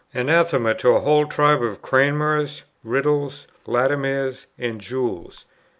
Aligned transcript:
anathema 0.15 0.73
to 0.73 0.89
a 0.95 0.99
whole 1.01 1.27
tribe 1.27 1.61
of 1.61 1.83
Cranmers, 1.83 2.63
Ridleys, 2.83 3.45
Latimers, 3.67 4.47
and 4.57 4.81
Jewels! 4.81 5.45